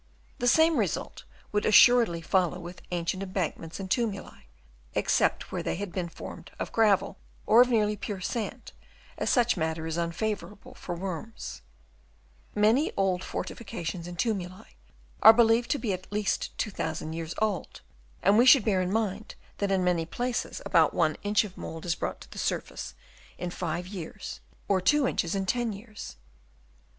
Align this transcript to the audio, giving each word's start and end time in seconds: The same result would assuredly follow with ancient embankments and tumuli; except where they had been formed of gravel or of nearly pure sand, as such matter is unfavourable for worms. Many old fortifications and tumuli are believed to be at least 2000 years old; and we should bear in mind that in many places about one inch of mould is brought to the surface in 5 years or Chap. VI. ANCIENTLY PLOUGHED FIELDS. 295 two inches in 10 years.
The 0.39 0.47
same 0.47 0.77
result 0.77 1.25
would 1.51 1.63
assuredly 1.63 2.21
follow 2.21 2.59
with 2.59 2.81
ancient 2.89 3.21
embankments 3.21 3.79
and 3.79 3.87
tumuli; 3.87 4.47
except 4.95 5.51
where 5.51 5.61
they 5.61 5.75
had 5.75 5.91
been 5.91 6.09
formed 6.09 6.49
of 6.57 6.71
gravel 6.71 7.19
or 7.45 7.61
of 7.61 7.69
nearly 7.69 7.95
pure 7.95 8.19
sand, 8.19 8.71
as 9.19 9.29
such 9.29 9.55
matter 9.57 9.85
is 9.85 9.97
unfavourable 9.97 10.73
for 10.73 10.95
worms. 10.95 11.61
Many 12.55 12.91
old 12.97 13.23
fortifications 13.23 14.07
and 14.07 14.17
tumuli 14.17 14.75
are 15.21 15.33
believed 15.33 15.69
to 15.69 15.77
be 15.77 15.93
at 15.93 16.11
least 16.11 16.57
2000 16.57 17.13
years 17.13 17.35
old; 17.37 17.81
and 18.23 18.39
we 18.39 18.45
should 18.47 18.65
bear 18.65 18.81
in 18.81 18.91
mind 18.91 19.35
that 19.59 19.71
in 19.71 19.83
many 19.83 20.07
places 20.07 20.63
about 20.65 20.95
one 20.95 21.15
inch 21.21 21.43
of 21.43 21.55
mould 21.59 21.85
is 21.85 21.93
brought 21.93 22.21
to 22.21 22.31
the 22.31 22.39
surface 22.39 22.95
in 23.37 23.51
5 23.51 23.85
years 23.87 24.39
or 24.67 24.81
Chap. 24.81 24.89
VI. 24.89 24.89
ANCIENTLY 24.89 24.89
PLOUGHED 24.89 24.89
FIELDS. 24.89 24.89
295 24.89 24.91
two 24.91 25.07
inches 25.07 25.35
in 25.35 25.45
10 25.45 25.73
years. 25.73 26.15